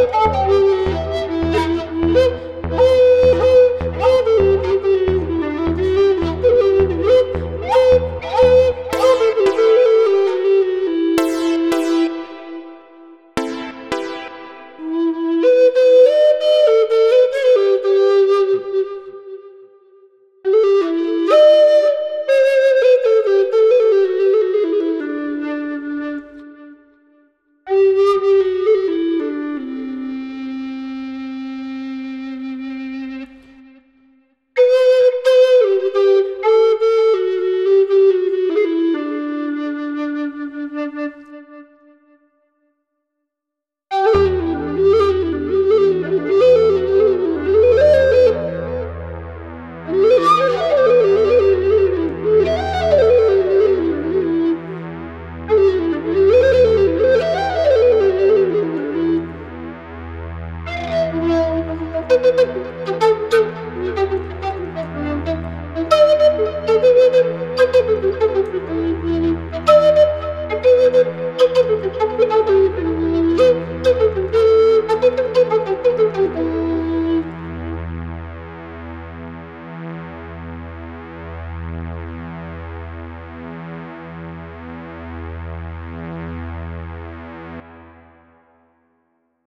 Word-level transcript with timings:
Música 0.00 0.69
Thank 62.22 62.88
you. 62.90 62.99